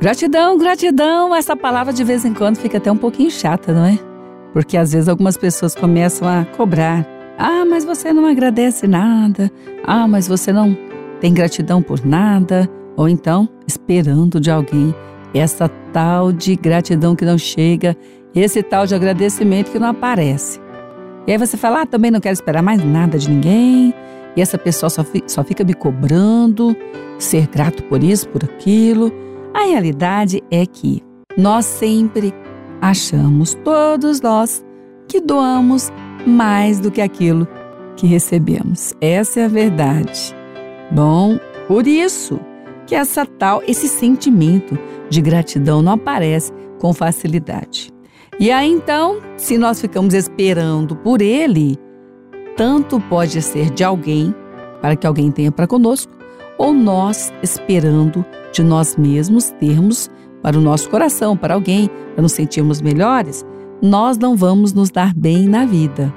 [0.00, 1.34] Gratidão, gratidão.
[1.34, 3.98] Essa palavra de vez em quando fica até um pouquinho chata, não é?
[4.52, 7.04] Porque às vezes algumas pessoas começam a cobrar.
[7.36, 9.50] Ah, mas você não agradece nada.
[9.84, 10.76] Ah, mas você não
[11.20, 12.70] tem gratidão por nada.
[12.96, 14.94] Ou então, esperando de alguém
[15.34, 17.96] essa tal de gratidão que não chega,
[18.32, 20.60] esse tal de agradecimento que não aparece.
[21.26, 23.92] E aí você fala, ah, também não quero esperar mais nada de ninguém.
[24.36, 26.76] E essa pessoa só, só fica me cobrando,
[27.18, 29.12] ser grato por isso, por aquilo.
[29.58, 31.02] A realidade é que
[31.36, 32.32] nós sempre
[32.80, 34.64] achamos, todos nós,
[35.08, 35.90] que doamos
[36.24, 37.44] mais do que aquilo
[37.96, 38.94] que recebemos.
[39.00, 40.32] Essa é a verdade.
[40.92, 42.38] Bom, por isso
[42.86, 44.78] que essa tal, esse sentimento
[45.10, 47.90] de gratidão não aparece com facilidade.
[48.38, 51.76] E aí então, se nós ficamos esperando por ele,
[52.56, 54.32] tanto pode ser de alguém,
[54.80, 56.12] para que alguém tenha para conosco,
[56.56, 60.10] ou nós esperando de nós mesmos termos
[60.42, 63.44] para o nosso coração, para alguém, para nos sentirmos melhores,
[63.82, 66.12] nós não vamos nos dar bem na vida.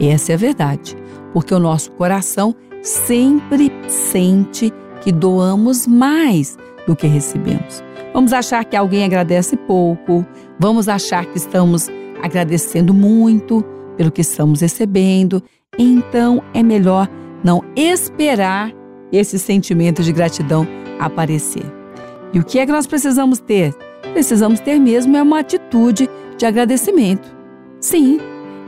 [0.00, 0.96] Essa é a verdade,
[1.32, 7.82] porque o nosso coração sempre sente que doamos mais do que recebemos.
[8.12, 10.24] Vamos achar que alguém agradece pouco,
[10.58, 11.88] vamos achar que estamos
[12.22, 13.64] agradecendo muito
[13.96, 15.42] pelo que estamos recebendo
[15.78, 17.08] então é melhor
[17.42, 18.72] não esperar
[19.12, 20.66] esse sentimento de gratidão
[20.98, 21.64] aparecer.
[22.32, 23.74] E o que é que nós precisamos ter?
[24.12, 27.34] Precisamos ter mesmo é uma atitude de agradecimento.
[27.80, 28.18] Sim,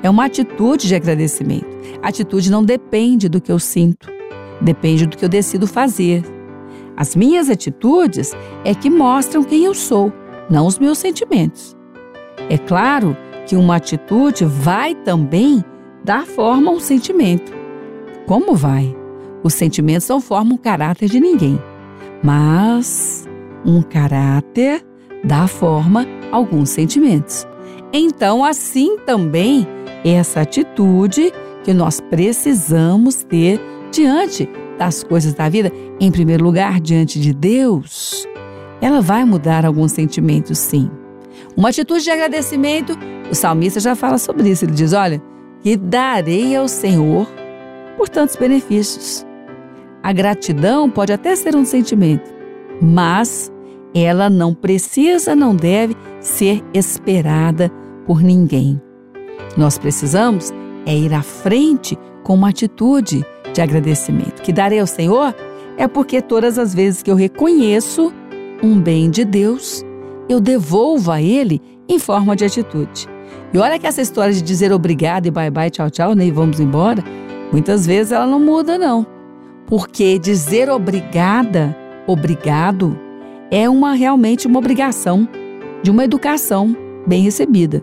[0.03, 1.67] é uma atitude de agradecimento.
[2.03, 4.09] A atitude não depende do que eu sinto,
[4.61, 6.23] depende do que eu decido fazer.
[6.97, 8.33] As minhas atitudes
[8.65, 10.13] é que mostram quem eu sou,
[10.49, 11.77] não os meus sentimentos.
[12.49, 13.17] É claro
[13.47, 15.65] que uma atitude vai também
[16.05, 17.53] dar forma a um sentimento.
[18.27, 18.97] Como vai?
[19.43, 21.61] Os sentimentos não formam o caráter de ninguém,
[22.27, 23.25] mas
[23.65, 24.85] um caráter
[25.23, 27.47] dá forma a alguns sentimentos.
[27.93, 29.65] Então, assim também,
[30.05, 31.33] essa atitude
[31.63, 33.61] que nós precisamos ter
[33.93, 35.71] diante das coisas da vida,
[36.01, 38.27] em primeiro lugar, diante de Deus,
[38.81, 40.91] ela vai mudar alguns sentimentos, sim.
[41.57, 42.99] Uma atitude de agradecimento,
[43.31, 44.65] o salmista já fala sobre isso.
[44.65, 45.23] Ele diz: Olha,
[45.63, 47.27] que darei ao Senhor
[47.97, 49.25] por tantos benefícios.
[50.07, 52.33] A gratidão pode até ser um sentimento,
[52.81, 53.53] mas
[53.93, 57.73] ela não precisa, não deve ser esperada
[58.07, 58.81] por ninguém.
[59.57, 60.53] Nós precisamos
[60.87, 64.43] é ir à frente com uma atitude de agradecimento.
[64.43, 65.35] Que darei ao Senhor
[65.77, 68.15] é porque todas as vezes que eu reconheço
[68.63, 69.85] um bem de Deus,
[70.29, 73.09] eu devolvo a Ele em forma de atitude.
[73.53, 76.33] E olha que essa história de dizer obrigado e bye bye, tchau, tchau, nem né,
[76.33, 77.03] vamos embora,
[77.51, 79.16] muitas vezes ela não muda, não.
[79.67, 82.99] Porque dizer obrigada, obrigado,
[83.51, 85.29] é uma realmente uma obrigação
[85.83, 87.83] de uma educação bem recebida.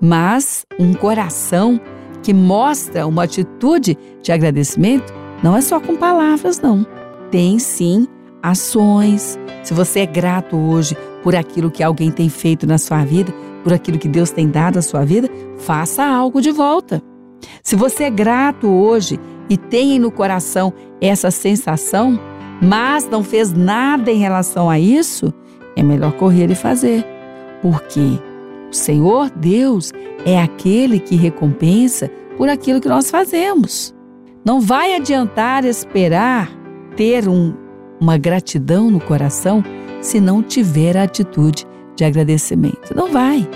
[0.00, 1.80] Mas um coração
[2.22, 5.12] que mostra uma atitude de agradecimento
[5.42, 6.86] não é só com palavras, não.
[7.30, 8.06] Tem sim
[8.42, 9.38] ações.
[9.62, 13.72] Se você é grato hoje por aquilo que alguém tem feito na sua vida, por
[13.72, 17.02] aquilo que Deus tem dado à sua vida, faça algo de volta.
[17.62, 22.18] Se você é grato hoje e tem no coração essa sensação,
[22.60, 25.32] mas não fez nada em relação a isso,
[25.76, 27.04] é melhor correr e fazer.
[27.62, 28.18] Porque
[28.70, 29.92] o Senhor Deus
[30.24, 33.94] é aquele que recompensa por aquilo que nós fazemos.
[34.44, 36.50] Não vai adiantar esperar
[36.96, 37.54] ter um,
[38.00, 39.64] uma gratidão no coração
[40.00, 41.66] se não tiver a atitude
[41.96, 42.94] de agradecimento.
[42.94, 43.48] Não vai.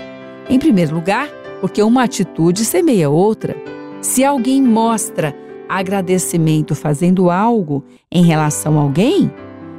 [0.49, 1.27] Em primeiro lugar,
[1.61, 3.55] porque uma atitude semeia outra.
[4.01, 5.33] Se alguém mostra
[5.77, 9.31] agradecimento fazendo algo em relação a alguém,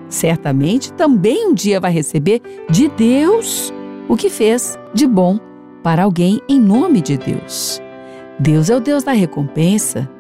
[0.09, 3.73] certamente também um dia vai receber de Deus
[4.09, 5.39] o que fez de bom
[5.83, 7.81] para alguém em nome de Deus.
[8.39, 10.11] Deus é o Deus da recompensa.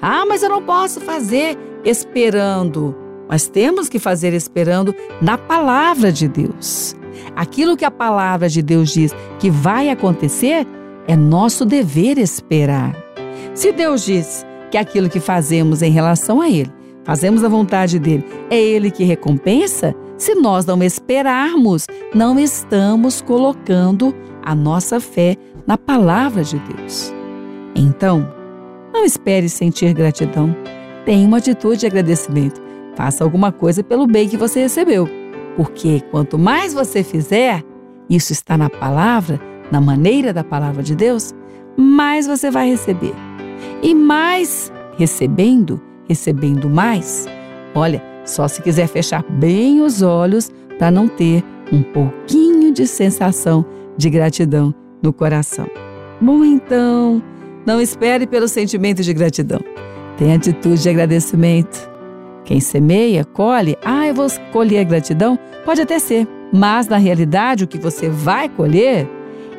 [0.00, 2.94] Ah, mas eu não posso fazer esperando.
[3.28, 6.94] Mas temos que fazer esperando na palavra de Deus.
[7.34, 10.66] Aquilo que a palavra de Deus diz que vai acontecer,
[11.06, 12.94] é nosso dever esperar.
[13.54, 16.72] Se Deus diz que aquilo que fazemos em relação a Ele,
[17.04, 24.14] fazemos a vontade dele, é Ele que recompensa, se nós não esperarmos, não estamos colocando
[24.42, 27.12] a nossa fé na palavra de Deus.
[27.74, 28.32] Então,
[28.92, 30.54] não espere sentir gratidão.
[31.04, 32.62] Tenha uma atitude de agradecimento.
[32.94, 35.08] Faça alguma coisa pelo bem que você recebeu.
[35.56, 37.62] Porque quanto mais você fizer,
[38.08, 39.40] isso está na palavra,
[39.70, 41.32] na maneira da palavra de Deus,
[41.76, 43.14] mais você vai receber.
[43.84, 45.78] E mais recebendo,
[46.08, 47.28] recebendo mais,
[47.74, 53.62] olha, só se quiser fechar bem os olhos para não ter um pouquinho de sensação
[53.94, 55.66] de gratidão no coração.
[56.18, 57.22] Bom, então,
[57.66, 59.60] não espere pelo sentimento de gratidão.
[60.16, 61.90] Tenha atitude de agradecimento.
[62.44, 63.76] Quem semeia, colhe.
[63.84, 65.38] Ah, eu vou colher gratidão?
[65.62, 66.26] Pode até ser.
[66.50, 69.06] Mas, na realidade, o que você vai colher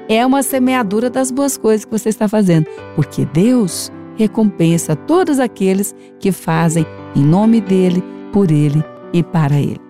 [0.10, 2.68] é uma semeadura das boas coisas que você está fazendo.
[2.96, 6.86] Porque Deus recompensa todos aqueles que fazem
[7.16, 8.84] em nome dele, por ele
[9.14, 9.85] e para ele.